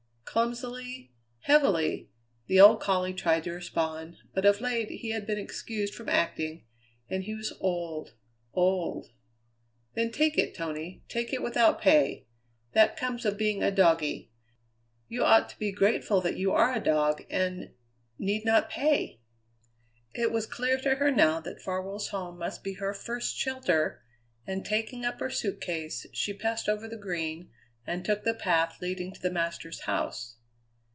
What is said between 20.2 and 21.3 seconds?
was clear to her